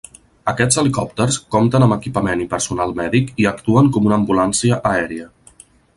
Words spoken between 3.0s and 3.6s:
mèdic i